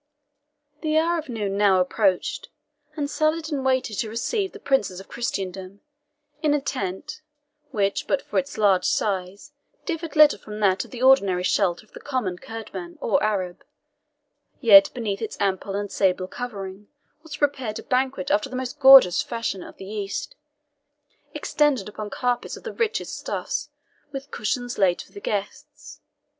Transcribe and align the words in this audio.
The 0.81 0.97
hour 0.97 1.19
of 1.19 1.29
noon 1.29 1.57
now 1.59 1.79
approached, 1.79 2.49
and 2.97 3.07
Saladin 3.07 3.63
waited 3.63 3.99
to 3.99 4.09
receive 4.09 4.51
the 4.51 4.59
Princes 4.59 4.99
of 4.99 5.07
Christendom 5.07 5.81
in 6.41 6.55
a 6.55 6.59
tent, 6.59 7.21
which, 7.69 8.07
but 8.07 8.23
for 8.23 8.39
its 8.39 8.57
large 8.57 8.85
size, 8.85 9.51
differed 9.85 10.15
little 10.15 10.39
from 10.39 10.59
that 10.59 10.83
of 10.83 10.89
the 10.89 11.03
ordinary 11.03 11.43
shelter 11.43 11.85
of 11.85 11.91
the 11.91 11.99
common 11.99 12.39
Kurdman, 12.39 12.97
or 12.99 13.21
Arab; 13.23 13.63
yet 14.59 14.89
beneath 14.95 15.21
its 15.21 15.37
ample 15.39 15.75
and 15.75 15.91
sable 15.91 16.27
covering 16.27 16.87
was 17.21 17.37
prepared 17.37 17.77
a 17.77 17.83
banquet 17.83 18.31
after 18.31 18.49
the 18.49 18.55
most 18.55 18.79
gorgeous 18.79 19.21
fashion 19.21 19.61
of 19.61 19.77
the 19.77 19.85
East, 19.85 20.35
extended 21.35 21.87
upon 21.87 22.09
carpets 22.09 22.57
of 22.57 22.63
the 22.63 22.73
richest 22.73 23.15
stuffs, 23.19 23.69
with 24.11 24.31
cushions 24.31 24.79
laid 24.79 24.99
for 24.99 25.11
the 25.11 25.19
guests. 25.21 26.01